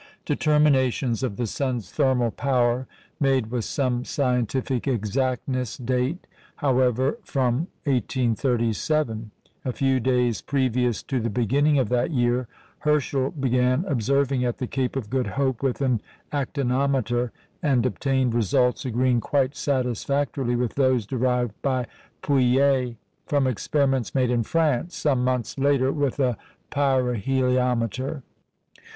Determinations 0.25 1.21
of 1.21 1.35
the 1.37 1.45
sun's 1.45 1.91
thermal 1.91 2.31
power, 2.31 2.87
made 3.19 3.51
with 3.51 3.65
some 3.65 4.03
scientific 4.03 4.87
exactness, 4.87 5.77
date, 5.77 6.25
however, 6.55 7.19
from 7.23 7.67
1837. 7.83 9.29
A 9.63 9.71
few 9.71 9.99
days 9.99 10.41
previous 10.41 11.03
to 11.03 11.19
the 11.19 11.29
beginning 11.29 11.77
of 11.77 11.89
that 11.89 12.09
year, 12.09 12.47
Herschel 12.79 13.29
began 13.29 13.85
observing 13.85 14.43
at 14.43 14.57
the 14.57 14.65
Cape 14.65 14.95
of 14.95 15.11
Good 15.11 15.27
Hope 15.27 15.61
with 15.61 15.81
an 15.81 16.01
"actinometer," 16.33 17.29
and 17.61 17.85
obtained 17.85 18.33
results 18.33 18.83
agreeing 18.85 19.19
quite 19.21 19.55
satisfactorily 19.55 20.55
with 20.55 20.73
those 20.73 21.05
derived 21.05 21.53
by 21.61 21.85
Pouillet 22.23 22.95
from 23.27 23.45
experiments 23.45 24.15
made 24.15 24.31
in 24.31 24.41
France 24.41 24.95
some 24.97 25.23
months 25.23 25.59
later 25.59 25.91
with 25.91 26.19
a 26.19 26.37
"pyrheliometer." 26.71 28.23